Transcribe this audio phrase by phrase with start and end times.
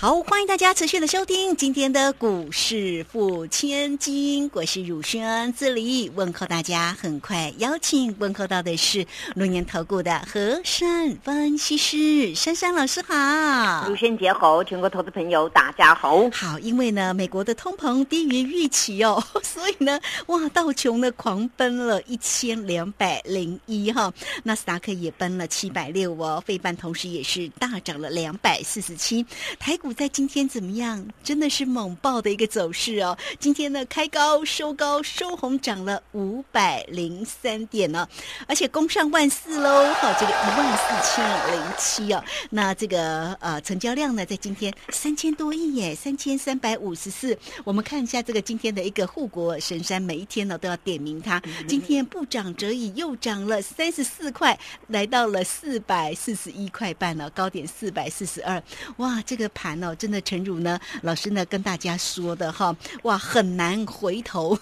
[0.00, 6.96] 好，欢迎大家持续的收听今天的股市付千金，我是汝轩，这里问候大家。
[6.98, 16.30] 很快邀请问候到的是龙年投顾的和善分析师珊珊老师好，汝轩节好，全国投资朋友大家好。
[16.30, 24.10] 好，因为呢，美国的通膨低于预期哦， 所以呢，哇，道琼呢狂奔了一千两百零一哈，
[24.44, 29.22] 纳斯达克也奔了七百六哦，费半同时也是大涨了两百四十七，
[29.58, 29.89] 台股。
[29.92, 31.04] 在今天怎么样？
[31.24, 33.16] 真的是猛爆的一个走势哦！
[33.38, 38.08] 今天呢，开高收高收红，涨了五百零三点呢，
[38.46, 39.92] 而且攻上万四喽！
[39.94, 42.22] 好，这个一万四千零七哦。
[42.50, 47.36] 那这个呃，成交量呢，在今天三千多亿耶，三千三百五十四。
[47.64, 51.42] 我们看一下这个今天的一个护国神山，每一天呢都要点名它。
[51.66, 58.62] 今天不涨则已，又涨了三十四块，来到了四百四十一块半了，高点四百四十二。
[58.98, 59.79] 哇，这个盘。
[59.82, 64.58] 哦，真的，诚如呢，老师呢跟大家说的哈，哇，很难回头，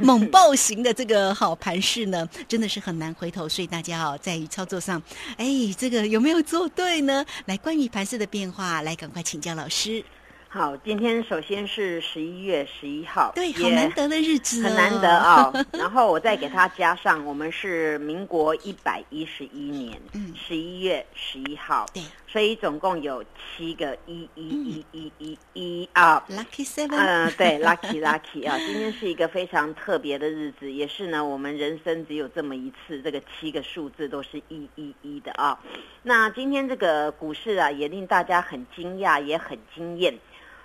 [0.00, 5.02] 猛 暴型的这个好盘势呢，真的是很难回头，所以大家哦，在于操作上，
[5.36, 7.24] 哎，这个有没有做对呢？
[7.46, 10.04] 来，关于盘势的变化，来赶快请教老师。
[10.50, 15.52] 好，今天首先是十一月十一号，对，好难得的日子，很难得啊。
[15.78, 20.00] 然后我再给他加上，我们是民国一百一十一年
[20.34, 35.60] 十一月十一号，对，所以总共有七个一一一一一一啊，lucky seven，嗯，对，lucky lucky 啊，今天是一个非常特别的日子，也是呢，我们人生只有这么一次，这个七个数字都是一一一的啊。
[36.04, 40.18] 那今天这个股市啊，也令大家很惊讶，也很惊艳。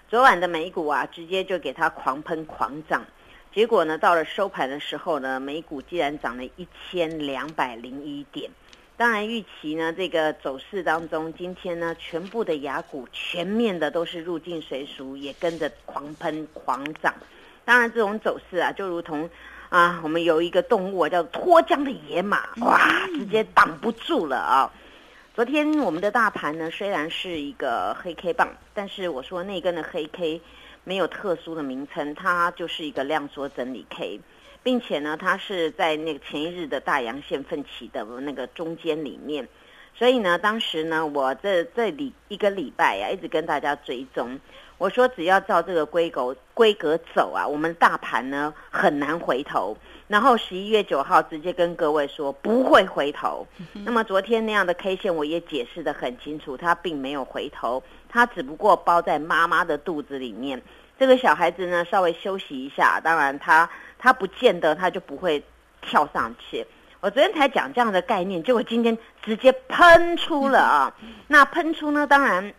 [0.09, 3.03] 昨晚的美股啊，直接就给它狂喷狂涨，
[3.51, 8.51] 结果呢，到了收盘的时候呢，美股竟然涨了一千两百零一点。
[8.95, 17.11] 当然，预期呢，这个走势当中，今天呢，全部的雅股全面的都是入境随俗，也跟着狂喷狂涨。
[17.65, 19.27] 当然，这种走势啊，就如同
[19.69, 24.71] 啊，我们有一个动物啊，叫脱缰的野马，哇，直接挡不住了啊。
[25.35, 30.39] 昨天我们的大盘呢，虽然是一个黑 K 棒，但是我说那根的黑 K
[30.83, 34.19] 没有特殊的名称，它就是一个量缩整理 K，
[34.61, 39.47] 并且呢，它是在那个前一日的大阳线奋起的那个中间里面，
[39.95, 44.39] 所以呢，当时呢，我这这里一个礼拜呀，一直跟大家追踪，
[44.83, 49.77] 我说只要照这个规格规格走啊，我们大盘呢很难回头。
[50.09, 53.47] 然后十一月九号直接跟各位说不会回头。
[53.85, 60.61] 那么昨天那样的 K 线我也解释的很清楚，它并没有回头，它只不过包在妈妈的肚子里面。
[60.99, 65.41] 这个小孩子呢稍微休息一下，当然他他不见得他就不会
[65.81, 66.67] 跳上去。
[66.99, 70.93] 我昨天才讲这样的概念，结果今天直接喷出了啊！
[71.27, 72.53] 那喷出呢，当然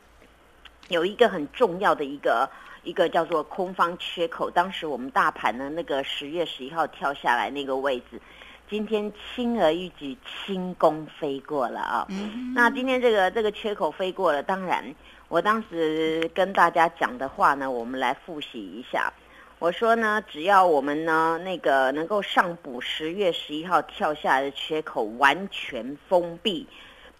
[0.89, 2.49] 有一个很重要的一个。
[2.87, 8.21] 一个叫做空方缺口，当时我们大盘呢，那个十月十一号跳下来那个位置，
[8.69, 12.07] 今天轻而易举轻功飞过了啊。
[12.55, 14.85] 那今天这个这个缺口飞过了，当然，
[15.29, 19.11] 我当时跟大家讲的话呢，我们来复习一下。
[19.59, 26.67] 我说呢，只要我们呢那个能够上补十月十一号跳下来的缺口，完全封闭。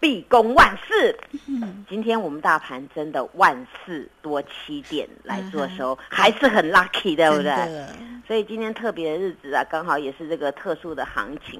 [0.05, 1.17] 必攻万四，
[1.89, 7.87] 今天我们大盘真的万事多七点来做收，还是很 lucky，对不对？
[8.27, 11.59] 所以今天特别的日子啊，刚好也是这个特殊的行情。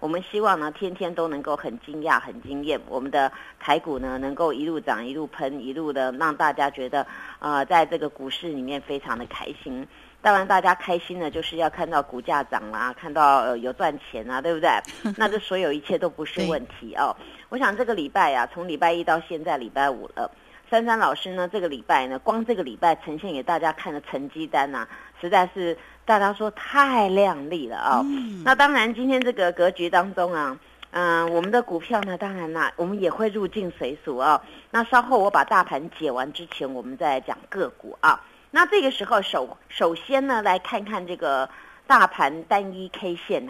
[0.00, 7.06] 我们希望呢，天天都能够很惊讶、很惊艳，我们的台股呢能够一路涨、一路喷、一路的让大家觉得
[7.38, 9.86] 啊，在这个股市里面非常的开心。
[10.20, 14.68] 当然，大家开心呢就是要看到股价涨啦，看到有赚钱啊，对不对？
[15.16, 17.14] 那这所有一切都不是问题哦。
[17.54, 20.28] 我想这个礼拜呀，从礼拜一到现在礼拜五了，
[20.68, 24.84] 珊珊老师呢，这个礼拜呢，光这个礼拜呈现给大家看的成绩单呐，
[25.20, 28.04] 实在是大家说太亮丽了啊。
[28.44, 30.58] 那当然，今天这个格局当中啊，
[30.90, 34.42] 嗯，我们的股票呢，当然啦，我们也会入境随俗啊。
[34.72, 38.20] 那稍后我把大盘解完之前，我们再讲个股啊。
[38.50, 41.48] 那这个时候首首先呢，来看看这个
[41.86, 43.48] 大盘单一 K 线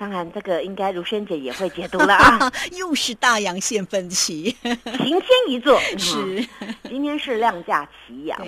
[0.00, 6.42] 当然这个应该如萱姐也会解读了啊， 又是大阳线分歧，晴天一座 是，
[6.88, 8.40] 今天是量价齐扬。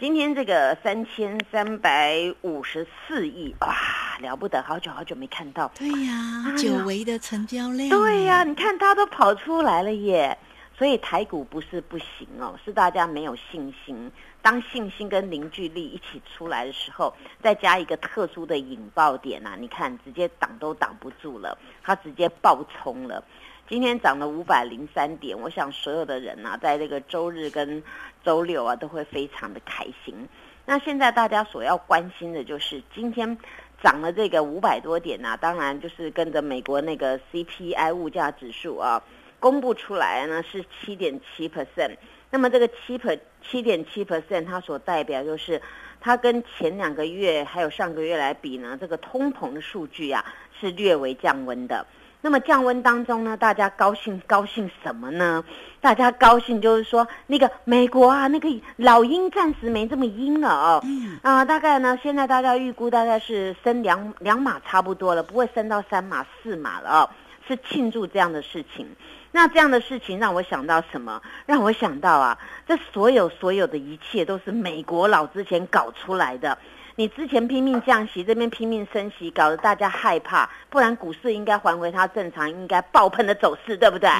[0.00, 3.72] 今天这个三千三百五十四亿，哇，
[4.20, 5.70] 了不得，好久好久没看到。
[5.78, 7.88] 对呀，久违的成交量。
[7.88, 10.36] 对呀，你看它都跑出来了耶。
[10.80, 14.10] 所以台股不是不行哦，是大家没有信心。
[14.40, 23.22] 当信心跟凝聚力一起出来的时候，再加一个特殊的引爆点啊，你看直接挡都挡不住了，它直接爆冲了。
[23.68, 27.82] 今天涨了五百零三点，我想所有的人呐，在这个周日跟
[28.24, 30.26] 周六啊，都会非常的开心。
[30.64, 33.36] 那现在大家所要关心的就是今天
[33.82, 39.02] 涨了这个五百多点呐，当然就是跟着美国那个 CPI 物价指数啊
[39.40, 41.96] 公布出来呢是七点七 percent。
[42.30, 45.60] 那么这个七 per 七点七 percent，它所代表就是
[46.00, 50.24] 它跟前两个月还有上个月来比呢，这个通膨的数据啊
[50.60, 51.84] 是略微降温的。
[52.22, 55.42] 那么降温当中呢，大家高兴高兴什么呢？
[55.80, 60.84] 大家高兴就是说，那个美国啊，那个老鹰暂时没这么阴了哦。
[61.22, 67.10] 啊，大概呢，现在大家预估大概是升两两码差不多了，不会升到三码四码了哦。
[67.48, 68.86] 是庆祝这样的事情。
[69.32, 71.22] 那这样的事情让我想到什么？
[71.46, 72.36] 让我想到啊，
[72.66, 76.58] 这所有所有的一切都是美国佬之前搞出来的。
[76.96, 84.10] 你之前拼命降息，这边拼命升息，搞得大家害怕，不然股市应该还回它正常应该爆喷的走势，对不对？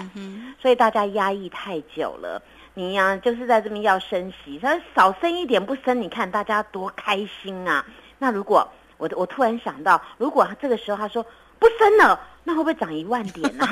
[0.63, 2.41] 所以大家压抑太久了，
[2.75, 7.85] 你呀就是在这边要升息，它少升一点不升，你看大家多开心啊！
[8.19, 8.67] 那如果
[8.97, 11.27] 我我突然想到，如果这个时候他说
[11.59, 12.19] 不升了。
[12.43, 13.67] 那会不会涨一万点呢？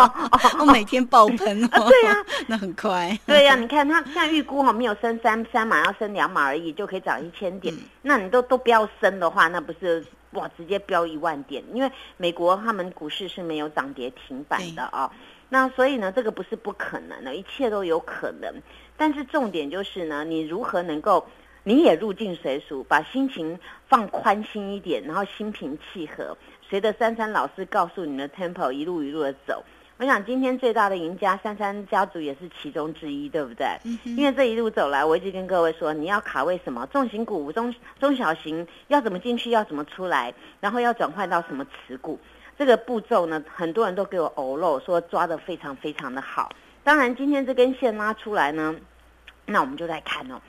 [0.58, 1.88] 我每天爆喷哦！
[1.88, 3.16] 对呀， 那很快。
[3.26, 7.74] 对呀，你看它现在预估哈，没有升三三码，要升两码而已，就可以涨一千点。
[8.02, 11.62] 那你都都不要升的话，那不是哇，直接飙一万点？
[11.74, 15.10] 因为美国他们股市是没有涨跌停板的啊。
[15.48, 18.52] 那所以呢，这个不是不可能的，一切都有可能。
[18.96, 21.24] 但是重点就是呢，你如何能够
[21.62, 23.58] 你也入境随俗，把心情
[23.88, 26.36] 放宽心一点，然后心平气和。
[26.68, 29.64] 随着珊珊老师告诉你的 tempo 一路一路的走，
[29.98, 33.66] 我想今天最大的赢家珊珊家族也是其中之一，对不对？
[34.04, 36.86] 因为这一路走来，我一直跟各位说，你要卡位什么？
[36.92, 42.18] 重型股、中中小型，要怎么进去，要怎么出来，然后要转换到什么持股，
[42.58, 46.50] 这个步骤呢，很多人都给我偶漏，说抓的非常非常的好。
[46.82, 48.74] 当然，今天这根线拉出来呢，
[49.46, 50.40] 那我们就来看哦，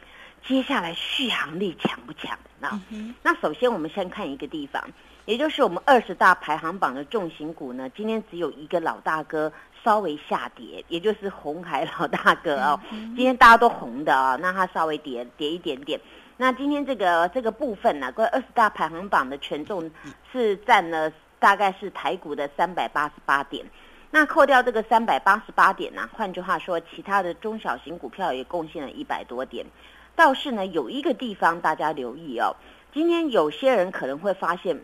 [0.45, 2.37] 接下来续航力强不强？
[2.59, 2.79] 那
[3.21, 4.83] 那首先我们先看一个地方。
[5.25, 9.51] 也就是我们二十大排行榜的重型股呢，今天只有一个老大哥
[9.83, 12.79] 稍微下跌，也就是红海老大哥哦。
[12.89, 15.99] 今天大家都红的啊，那它稍微跌跌一点点。
[16.37, 19.91] 那今天这个这个部分呢，关二十大排行榜的权重
[20.31, 23.65] 是占了大概是台股的三百八十八点。
[24.09, 29.65] 那扣掉这个三百八十八点呢，换句话说，其他的中小型股票也贡献了一百多点。
[30.17, 32.53] 倒是呢，有一个地方大家留意哦，
[32.93, 34.77] 今天有些人可能会发现。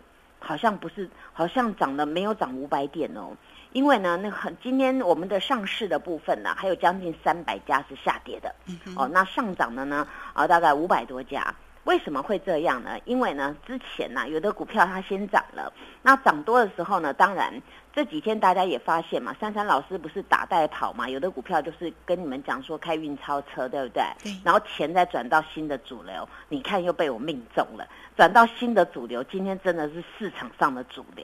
[0.45, 3.31] 好像不是，好像涨了没有涨五百点哦，
[3.71, 8.53] 因为呢，那很今天我们的上市的部分呢，还有将近三百家是下跌的，
[8.97, 12.97] 哦，那上涨的呢，啊，大概五百多家，为什么会这样呢？
[13.06, 15.71] 因为呢，之前呢，有的股票它先涨了，
[16.01, 17.62] 那涨多的时候呢，当然。
[17.95, 21.07] 这几天大家也发现嘛，珊珊老师不是打带跑嘛？
[21.07, 24.03] 有的股票就是跟你们讲说开运钞车，对不对？
[24.24, 24.35] 对。
[24.44, 27.88] 然后钱再转到新的主流，你看又被我命中了，
[28.18, 31.24] 转到新的主流，今天真的是市场上的主流。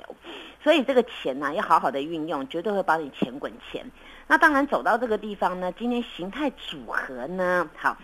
[0.63, 3.83] 所以这个钱呢，要好好的运用，绝对会把你钱滚钱。
[4.27, 7.97] 那当然走到这个地方呢，今天形态组合呢，好，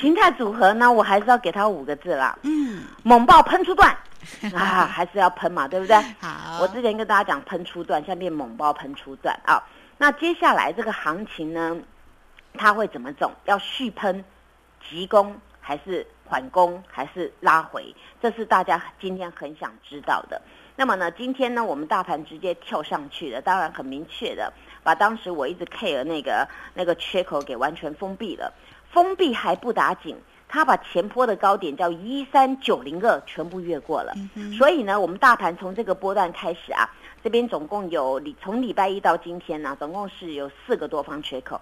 [0.00, 3.96] 形态组合呢，我还是要给他五个字啦，嗯，猛爆喷出段。
[4.52, 5.96] 啊，还是要喷嘛，对不对？
[6.20, 9.62] 好，我之前跟大家讲喷出段，现在变猛爆喷出段啊。
[9.98, 11.76] 那接下来这个行情呢，
[12.54, 13.30] 它会怎么走？
[13.44, 14.24] 要续喷、
[14.90, 17.94] 急攻，还是缓攻，还是拉回？
[18.20, 20.42] 这是大家今天很想知道的。
[20.74, 28.52] 那么呢，今天呢，我们大盘直接跳上去的，当然很明确的，把当时我一直 care 那个那个缺口给完全封闭了。
[28.96, 30.16] 封闭还不打紧。
[30.48, 34.14] 他把前坡的高点叫一三九零二全部越过了，
[34.56, 36.88] 所以呢，我们大盘从这个波段开始啊，
[37.22, 41.60] 这边总共有礼从礼拜一到今天呢，总共是有四个多方缺口，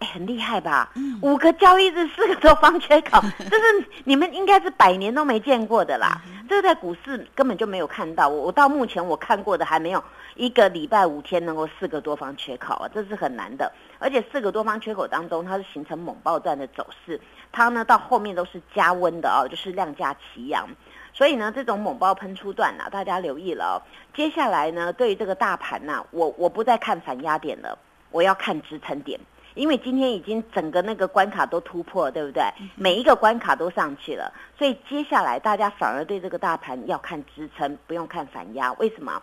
[0.00, 0.92] 哎，很厉害吧？
[1.22, 3.18] 五个交易日四个多方缺口，
[3.50, 10.04] 这是你们应该是百年都没见过的啦，这个在股市根本就没有看到，我我到目前我看过的还没有
[10.36, 17.20] 一个礼拜五天能够四个多方缺口啊，这是很难的，而且四个多方缺口当中，它是形成猛爆段的走势。
[17.50, 20.68] 它呢到后面都是加温的哦，就是量价齐扬，
[21.14, 23.74] 所以呢这种猛爆喷出段呢，大家留意了哦。
[24.14, 27.78] 接下来呢，对于这个大盘呢，我我不再看反压点了，
[28.10, 29.18] 我要看支撑点，
[29.54, 32.42] 因为今天已经整个那个关卡都突破，对不对？
[32.74, 38.70] 每一个关卡都上去了，所以接下来大家反而对这个大盘要看支撑，不用看反压。
[38.74, 39.22] 为什么？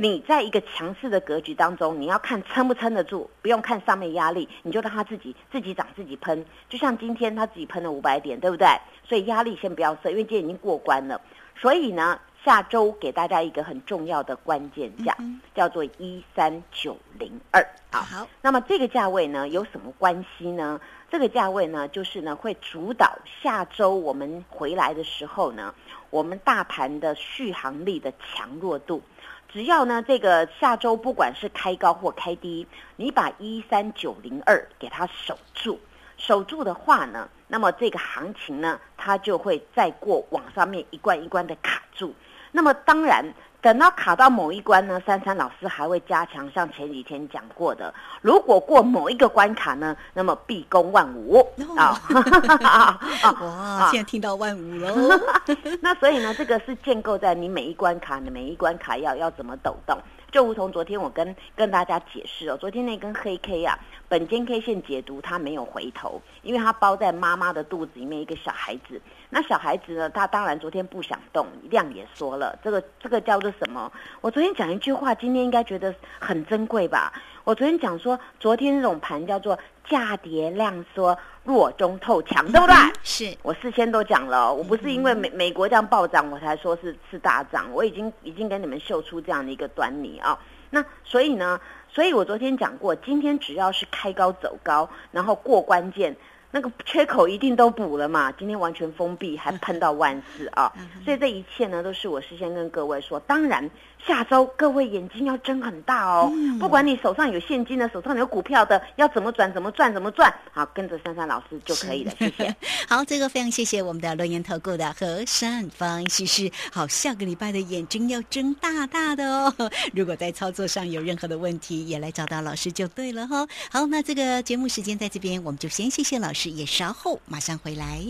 [0.00, 6.46] 你在一个强势的格局当中，你要看撑不撑得住，不用看上面压力，你就让它自己自己涨自己喷。
[6.68, 8.68] 就像今天它自己喷了五百点，对不对？
[9.02, 11.20] 所以压力先不要设，因为今天已经过关了。
[11.56, 15.16] 所以呢，下周给大家一个很重要的关键价，
[15.52, 17.66] 叫做一三九零二。
[17.90, 20.80] 好，那么这个价位呢有什么关系呢？
[21.10, 25.74] 这个价位呢，就是呢会主导下周我们回来的时候呢，
[26.10, 29.02] 我们大盘的续航力的强弱度。
[29.48, 35.80] 只要呢，这个下周不管是开高或开低，你把一三九零二给它守住，
[36.16, 42.14] 守住的话呢，那么这个行情呢，它就会再过往上面一关一关的卡住。
[42.52, 43.24] 那么当然。
[43.60, 51.44] 等到卡到某一关呢，珊珊老师还会加强，像前几天讲过的，如果过某一个关卡呢，那么必攻万五
[51.76, 52.00] 啊！
[53.40, 55.18] 哇，现在听到万五喽。
[55.82, 59.98] 那所以呢，这个是建构在你每一关卡，你每一关卡要要怎么抖动，
[60.30, 69.00] 就如同昨天我跟跟大家解释哦，昨天那根黑 K 啊，本间 K 线解读它没有回头，因为它包在妈妈的肚子里面一个小孩子。
[69.30, 70.08] 那小孩子呢？
[70.08, 73.92] 他当然昨天不想动，量也说了，这个这个叫做什么？
[74.22, 77.12] 我昨天讲一句话，今天应该觉得很珍贵吧？
[77.44, 79.58] 我昨天讲说，昨天那种盘叫做
[79.88, 82.74] 价跌量缩，弱中透强，对不对？
[83.02, 90.38] 是我事先都讲了，我不是因为美美国这样暴涨，我才说是是大涨，我已经已经给你们秀出这样的一个端倪啊。
[90.70, 96.14] 那所以呢，所以我昨天讲过，今天只要是开高走高，然后过关键。
[96.50, 98.32] 那个缺口一定都补了嘛？
[98.32, 100.72] 今天完全封闭，还喷到万四啊！
[101.04, 103.20] 所以这一切呢，都是我事先跟各位说。
[103.20, 103.70] 当然，
[104.06, 106.32] 下周各位眼睛要睁很大哦。
[106.58, 112.12] 不管你手上有现金的，手上有股票的，要怎么转怎么赚怎么赚，好，跟着珊珊老师就可以了。
[112.18, 112.54] 谢谢。
[112.88, 116.50] 好，这个非常谢谢我们的轮言投顾的何善方西施。
[116.72, 119.54] 好，下个礼拜的眼睛要睁大大的哦。
[119.94, 123.46] 如果在操作上有任何的问题，也来找到老师就对了哈。
[123.70, 126.48] 好，那这个节目时间在这边，我们就先谢谢老师。
[126.48, 128.00] 也稍后马上回来。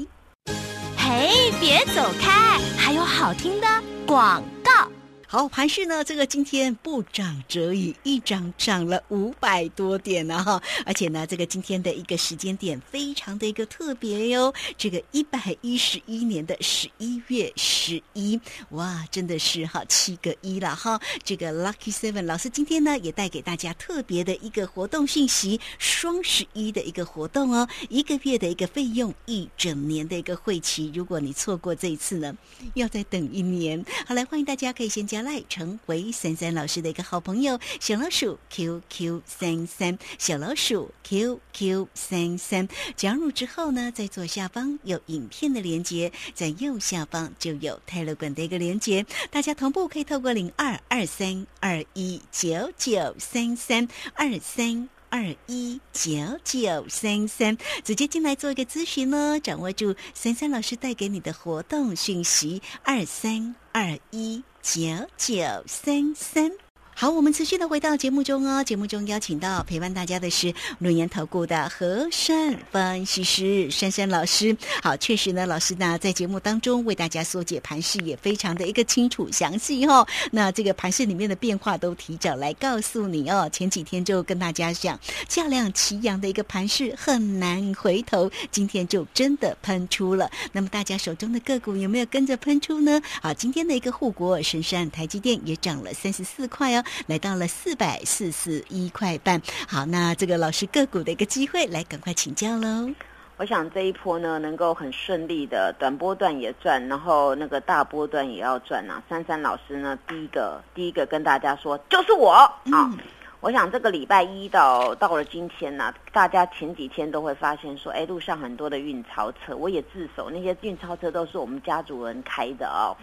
[0.96, 3.66] 嘿，别走开，还有好听的
[4.06, 4.87] 广告。
[5.30, 6.02] 好，盘市呢？
[6.02, 10.62] 这个今天不涨则已，一涨涨了五百多点呢哈！
[10.86, 14.54] 而且呢，这个今天的一个时间点非常的一个特别哟。
[14.78, 20.98] 这个一百一十一年的十一月十一，哇，真的是哈七个一了哈！
[21.22, 30.90] 这个 Lucky Seven 老师今天呢也带给大家特别的一个活动信息，双十一的一个活动哦，一个月的一个费用，一整年的一个会期。
[30.94, 32.34] 如果你错过这一次呢，
[32.72, 33.84] 要再等一年。
[34.06, 35.17] 好，来欢迎大家可以先加。
[35.22, 54.88] 来成为三三老师的一个好朋友，小老鼠 QQ 三三，小老鼠 QQ 三三，加入之后呢，在左下方有影片的连接，在右下方就有泰勒管的一个连接，大家同步可以透过零二二三二一九九三三二三。
[55.10, 64.80] 二一九九三三，直接进来做一个咨询呢，掌握住三三老师带给你的活动讯息，二三二一九
[65.16, 65.34] 九
[65.66, 66.67] 三三。
[67.00, 68.64] 好，我们持续的回到节目中哦。
[68.64, 74.56] 节目中邀请到陪伴大家的是龙岩投顾的何山分析师珊珊老师。
[74.82, 80.04] 好，确实呢，老师呢在节目当中为大家缩解盘势也非常的一个清楚详细哦。
[80.32, 83.48] 那这个盘势里面的变化都提早来告诉你哦。
[83.52, 90.28] 前几天就跟大家讲价量齐扬的一个盘势很难回头，今天就真的喷出了。
[90.50, 93.00] 那么大家手中的个股有没有跟着喷出呢？
[93.22, 96.84] 好，今天的一个护国神山台积电也涨了三十四块哦。
[97.06, 102.90] 来到了四百四十一块半，好，那这个老师个股的一个机会，来赶快请教喽。
[103.36, 109.00] 我想这一波呢，能够很顺利的短波段也赚，然后那个大波段也要赚啊。
[109.08, 112.92] 珊珊老师呢，第一个第一个跟大家说，就是我啊。
[113.38, 122.96] 我想这个礼拜一到到了今天呢，大家前几天都会发现说，哎，路上很多的运钞车，我也自首，那些运钞车都是我们家族人开的哦。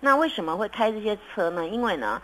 [0.00, 1.68] 那为什么会开这些车呢？
[1.68, 2.22] 因为呢。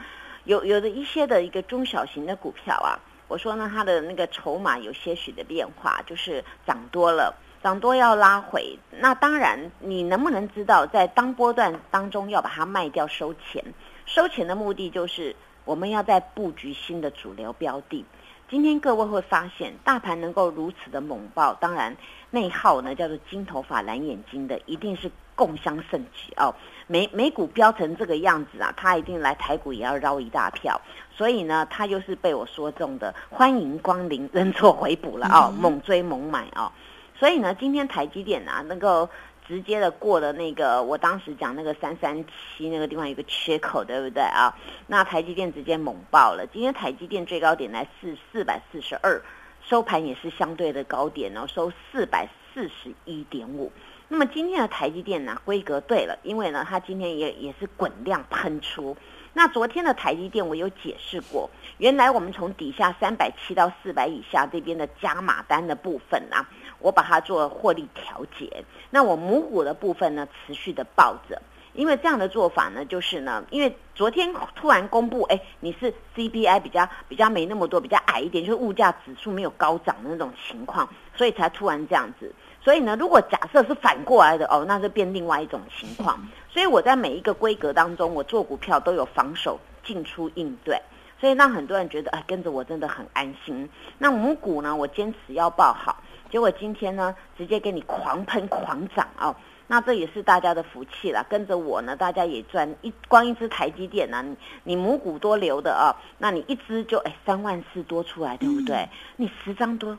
[0.49, 2.97] 有有的一些的一个中小型的股票啊，
[3.29, 8.79] 我说呢，它的那个筹码有些许的变化，就是涨多了，涨多要拉回。
[8.91, 13.63] 那当然，你能不能知道，在当波段当中要把它卖掉收钱？
[14.07, 15.37] 收钱的目的就是
[15.67, 18.03] 我们要在布局新的主流标的。
[18.49, 21.95] 今天各位会发现，大盘能够如此的猛爆，当然
[22.31, 26.55] 内耗呢叫做金头发蓝眼睛的，一定是共襄盛举哦。
[26.89, 30.81] 美美股飙成这个样子啊，他一定来台股也要绕一大票。
[31.13, 36.73] 所以呢，他又是被我说中的，欢迎光临，认错回补了哦，猛追猛买哦。
[37.15, 39.09] 所以呢，今天台积电啊，能够
[39.47, 44.55] 直接的过了那个，我当时讲那个三三七那个地方有个缺口，对不对啊？
[44.87, 46.47] 那台积电直接猛爆了。
[46.53, 49.21] 今天台积电最高点来四四百四十二，
[49.61, 53.73] 收盘也是相对的高点哦，收四百四十一点五。
[54.11, 58.97] 那么今天的台积电呢，规格对了，因为呢，它今天也也是滚量喷出。
[59.35, 66.49] 那昨天的台积电我有解释过，原来我们从底下三百七到四百以下这边的加码单的部分啊，
[66.79, 68.65] 我把它做获利调节。
[68.89, 71.41] 那我母股的部分呢，持续的抱着，
[71.75, 82.35] 因为这样的做法呢，就是呢，因为昨天突然公布，哎，你是 CPI 比较比较没那么多，比较矮一点，就是物价指数没有高涨的那种情况，所以才突然这样子。
[82.69, 86.21] 所以呢，如果假设是反过来的哦，那就变另外一种情况。
[86.51, 90.79] 所以我在每一个规格当中，我做股票都有防守进出应对，
[91.19, 93.67] 所以让很多人觉得哎，跟着我真的很安心。
[93.97, 99.35] 那母股呢，我坚持要报好，结果今天呢，直接给你狂喷狂涨哦。
[99.67, 108.87] 那这也是大家的福气了，跟着我呢，大家也赚一光一只台积电呢，你你母股多留的啊，那你一只就哎三万四多出来，对不对？
[109.17, 109.97] 你十张多。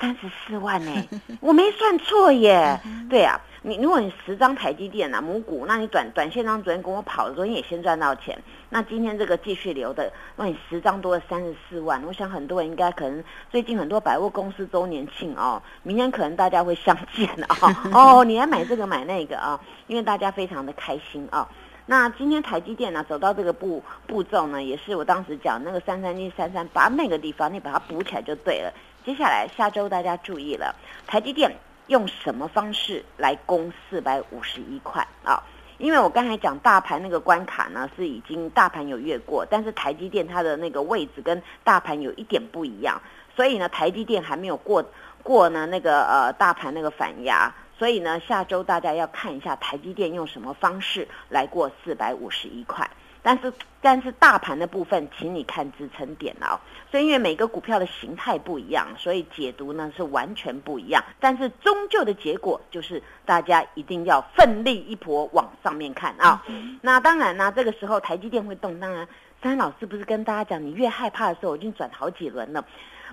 [0.00, 0.92] 三十四万呢，
[1.40, 2.78] 我没算错耶。
[3.08, 8.36] 对啊，你如果你十张台积电啊母股，那你短短线上昨天跟我跑的，时候，你也先赚到钱。
[8.70, 12.02] 那今天这个继续留的，那你十张多了三十四万。
[12.04, 17.56] 我想很多人应该可能最近很多百货公司周年庆哦，明天可能大家会相见啊。
[17.94, 21.48] 哦，你来买这个买那个啊，因为大家非常的开心啊。
[21.86, 28.72] 那今天台积电呢走到这个步步骤呢，也是我当时讲那个三三一三三八那个地方，你把它补起来就对了。
[29.04, 30.74] 接下来下周大家注意了，
[31.06, 31.54] 台积电
[31.88, 35.42] 用什么方式来攻四百五十一块啊？
[35.76, 42.98] 因为我刚才讲大盘那个关卡呢，是已经大盘有越过，但是台积电它的那个位置跟大盘有一点不一样，
[43.36, 44.82] 所以呢，台积电还没有过
[45.22, 52.88] 过呢那个呃大盘那个反压，所以呢，下周大家要看一下台积电用什么方式来过四百五十一块。
[53.22, 53.52] 但是，
[53.84, 56.58] 但是大盘的部分，请你看支撑点哦。
[56.90, 61.04] 所以，因为每个股票的形态不一样，所以解读呢是完全不一样。
[61.20, 66.42] 但是，终究的结果就是大家一定要奋力一搏往上面看啊。
[66.80, 68.80] 那当然呢，这个时候台积电会动。
[68.80, 69.06] 当然，
[69.42, 72.64] 三老师不是跟大家讲，你越害怕的时候，我已经转好几轮了。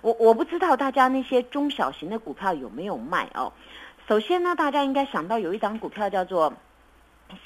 [0.01, 3.51] 我我不知道大家那些中小型的股票有没有卖哦。
[4.07, 6.53] 首先呢，大家应该想到有一张股票叫做。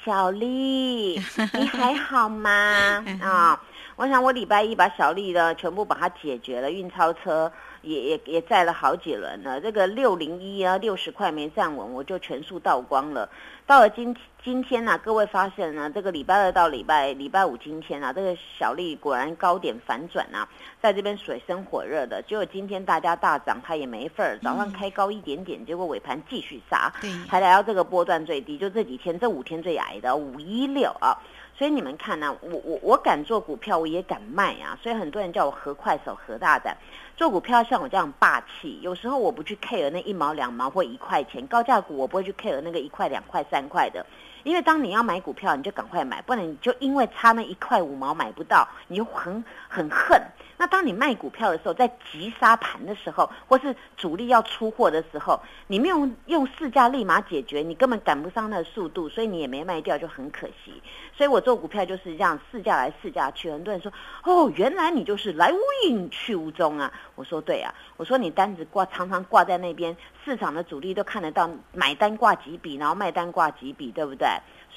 [0.04, 1.20] 小丽，
[1.54, 3.04] 你还好吗？
[3.22, 3.60] 啊，
[3.96, 7.50] 我想我礼拜一把小丽的全部把它解决了，运钞车
[7.82, 9.60] 也也也载了好几轮了。
[9.60, 13.28] 这个六零一啊，六十块没站稳，我就全数倒光了。
[13.66, 20.48] 到了今今天呢，各位发现呢，这个礼拜二到礼拜礼拜五今天啊，这个小丽果然高点反转啊，
[20.80, 22.22] 在这边水深火热的。
[22.22, 24.38] 结果今天大家大涨，它也没份儿。
[24.38, 26.92] 早上开高一点点，结果尾盘继续杀，
[27.28, 31.18] 还来到这个波段最低，就这几天这五天最矮的五一六啊。
[31.56, 34.78] 所以你们看呢，我我我敢做股票，我也敢卖啊。
[34.82, 36.76] 所以很多人叫我何快手、何大胆。
[37.16, 44.04] 做股票像我这样霸气，有时候我不去 care 那一毛两毛或一块钱，高价股我不会去 care 那个一块两块三块的，
[44.42, 50.20] 因为当你要买股票，你就赶快买，不然你就因为差那一块五毛买不到，你就很很恨。
[50.58, 60.82] 那当你卖股票的时候，在急杀盘的时候，或是主力要出货的时候，你没有用市价立马解决，你根本赶不上那个速度，所以你也没卖掉，就很可惜。
[61.16, 63.50] 所以我做股票就是这样，市价来市价去。
[63.50, 63.92] 很多人说，
[64.24, 66.92] 哦，原来你就是来无影去无踪啊！
[67.14, 74.26] 我说对啊，我说你单子挂常常挂在那边，市场的主力都看得到，买单挂几笔，然后卖单挂几笔，对不对？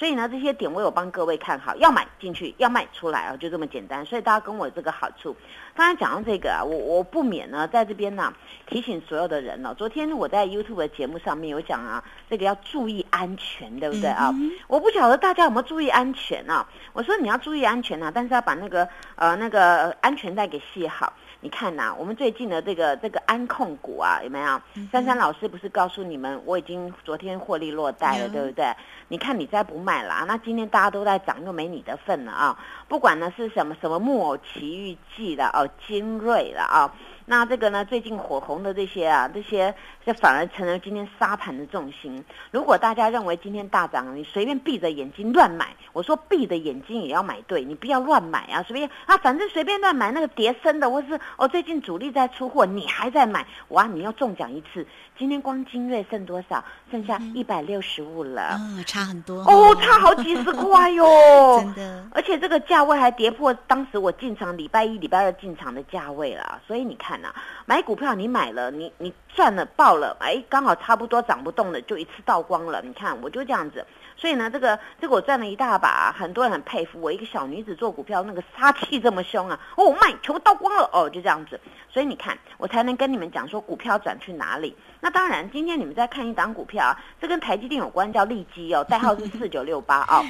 [0.00, 4.02] 所以呢，这些点我有帮各位看好，要买进去，要卖出来啊，就这么简单。
[4.06, 5.36] 所以大家跟我这个好处。
[5.74, 8.32] 刚才讲到这个啊，我我不免呢，在这边呢
[8.66, 9.74] 提醒所有的人呢。
[9.76, 14.34] 昨天我在 YouTube 的节目上面有讲啊，这个要注意安全，对不对啊？
[14.68, 16.66] 我不晓得大家有没有注意安全啊？
[16.94, 21.12] 我说你要注意安全啊，但是要把那个呃那个安全带给系好。
[21.42, 24.60] 你看呐，我们最近的这个这个安控股啊，有没有？
[24.92, 28.74] 珊珊老师不是告诉你们，我已经昨天获利落袋了，对不对？
[29.08, 32.58] 你看你再不卖啦，那今天大家都在涨，又没你的份了啊！
[32.88, 36.94] 不管呢是什么什么木偶奇遇记的哦，精锐了啊。
[37.30, 39.72] 那这个呢，最近火红的这些啊，这些
[40.04, 42.24] 这反而成了今天沙盘的重心。
[42.50, 54.84] 如果大家认为今天大涨，你随便闭着眼睛乱买，我说闭着眼睛也要买对，你不要乱买啊，随便啊，反正随便乱买那个叠升的，或是哦最近主力在出货，你还在买，哇，你要中奖一次。
[55.16, 56.64] 今天光精锐剩多少？
[56.90, 61.06] 剩下一百六十五了，嗯，差很多哦，差好几十块哟，
[61.62, 67.34] 真的，而且这个价位还跌破当时我进场礼拜一、礼拜二进场的价位了，所以你看呐，
[67.66, 72.80] 买股票你买了，你你赚了爆了，哎，刚好差不多涨不动了，就一次倒光了。
[72.82, 73.84] 你看我就这样子，
[74.16, 84.76] 所以呢，这个这个我赚了一大把，很多人很佩服我，一个小女子做股票那个杀气这么凶啊，哦卖全部倒光了，哦就这样子，所以你看我才能跟你们讲说股票转去哪里。
[85.00, 90.22] 那当然，今天你们在看一档股票啊，这跟台积电有关，叫利基哦，代号是四九六八哦。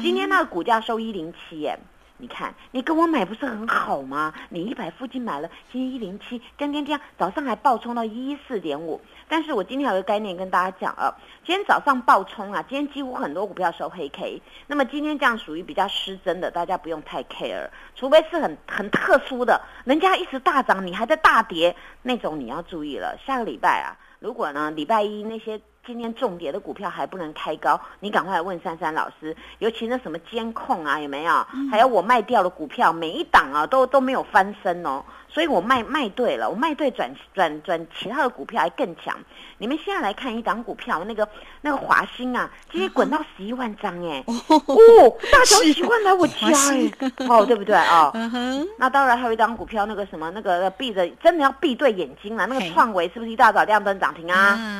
[0.00, 1.76] 今天那个股价收一零七耶，
[2.16, 4.32] 你看你跟我买不是很好吗？
[4.48, 9.00] 你一百附近买了，今天一零七，今天这样早上还暴冲到一四点五。
[9.28, 11.12] 但是我今天有个概念跟大家讲啊，
[11.44, 14.40] 今天早上暴冲啊，今天几乎很多股票收黑 K。
[14.68, 23.18] 那么今天这样属于比较失真的，大家不用太 care，除非是很很特殊的，人家一直大涨，你还在大跌那种，你要注意了。
[23.26, 23.98] 下个礼拜啊。
[24.20, 29.36] 如果呢，礼拜一那些今天重跌的股票还不能开高，你赶快来问珊珊老师。
[29.58, 31.46] 尤其那什么监控啊，有没有？
[31.70, 35.04] 还有我卖掉的股票，每一档啊都都没有翻身哦。
[35.28, 39.16] 所以我卖卖对了，我卖对转转转其他的股票还更强。
[39.58, 41.28] 你们现在来看一档股票，那个
[41.60, 48.12] 那个华兴啊，今天滚到十一万张哎，哦，大小喜欢来我家哎，哦对不对 啊？
[48.78, 54.38] 那当然还有一档股票，那个什么那个闭着真的要闭对眼睛了，那个创维是不是一大早亮灯涨停啊？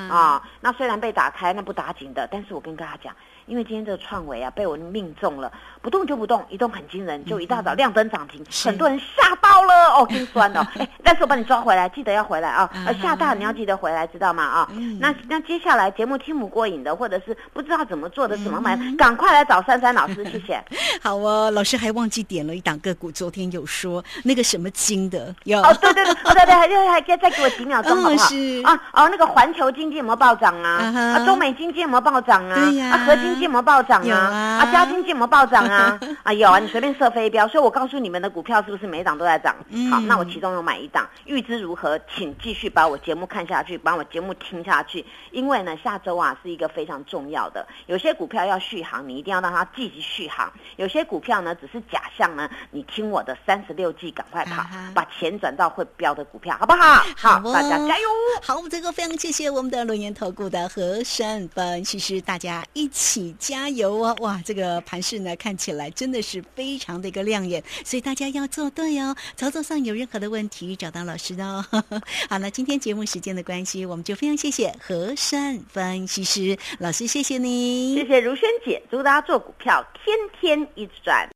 [0.09, 3.17] 啊，那虽然被打开，那不打紧的，但是我跟大家讲。
[3.47, 5.51] 因为今天这个创维啊，被我命中了，
[5.83, 10.67] 不动就不动，一动很惊人，就一大早亮灯涨停，很多人吓到了哦， 心酸哦。
[10.79, 12.71] 哎，但是我把你抓回来，记得要回来啊。
[12.87, 14.43] 呃，吓大你要记得回来，知道吗？
[14.43, 20.63] 啊，那那接下来节目听不过瘾的，或者是不知道怎么做的，怎么买，赶快来找珊珊老师，谢谢。
[21.03, 28.25] 好哦，老师还忘记点了一档个股，昨天有说那个什么金的，有哦，对对对，对对，还还再再给我几秒钟好不好？
[28.65, 30.91] 啊哦，那个环球经济有没有暴涨啊？
[30.95, 32.57] 啊，中美经济有没有暴涨啊？
[32.91, 33.34] 啊，合金。
[33.35, 34.17] 金膜暴涨啊！
[34.61, 35.99] 啊，嘉金金膜暴涨啊！
[36.23, 37.47] 啊，有啊，你随便设飞镖。
[37.49, 39.55] 所以我告诉你们的股票是不是每档都在涨？
[39.91, 45.05] 好，那我其中有买一档，预知如何，请继续把我节目看下去，把我节目听下去。
[45.31, 57.03] 因为呢，下周啊是一个非常重要的，有些股票要续航，你一定要让它积极续航；有些股票呢只是假象呢，你听我的三十六计，赶快跑，把钱转到会飙的股票，好不好？
[57.17, 58.09] 好，大家加油！
[58.43, 63.24] 好，我们这个非常谢谢我们的龙岩投顾的和善分析师，大家一起。
[63.39, 64.17] 加油哦！
[64.21, 69.15] 哇，这个盘势呢，看起来真的是非常的一个亮眼，所以大家要做对哦。
[69.37, 71.65] 操作上有任何的问题，找到老师哦。
[72.29, 81.29] 好了，今天节目时间的关系，我们就非常谢谢和善分析师老师，谢谢你，谢谢如萱姐，祝大家做股票天天一直赚。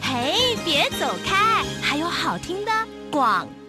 [0.00, 2.70] 嘿，别走开，还有好听的
[3.10, 3.63] 广告。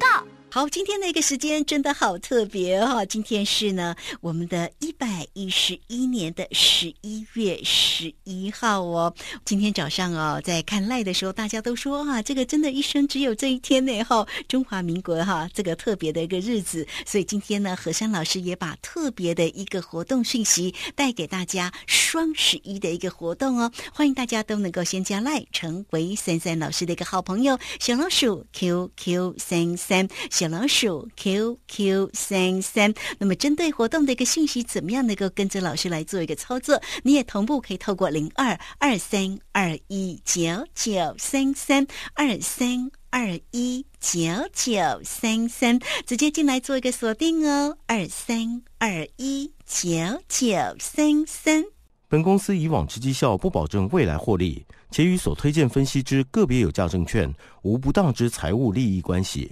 [0.56, 3.04] 好，今天的一个时间真的好特别哈！
[3.04, 9.14] 今天是呢，我们的一百一十一年的十一月十一号哦。
[9.44, 14.26] 今天早上哦，在看赖的时候，大家都说啊，这个真的一生只有这一天呢哈！
[14.48, 30.45] 中华民国哈，这个特别的一个日子，所以今天呢，何山老师也把特别的一个活动讯息带给大家，双十一的一个活动哦，欢迎大家都能够先加赖，成为三三老师的一个好朋友，小老鼠 QQ 三三小。
[30.46, 36.80] 小老鼠 QQ 三三，那么针对活动的一个讯息，怎么样能够跟着老师来做一个操作？
[37.02, 44.20] 你也同步可以透过零二二三二一九九三三二三二一九
[44.54, 47.76] 九三三，直接进来做一个锁定哦。
[47.88, 49.90] 二三二一九
[50.30, 50.48] 九
[50.80, 51.64] 三三。
[52.08, 59.52] 本公司以往之绩效不保证未来获利，且与所推荐分析之个别有价证券无不当之财务利益关系。